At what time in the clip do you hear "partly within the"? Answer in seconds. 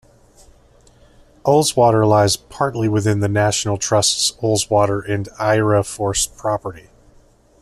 2.35-3.27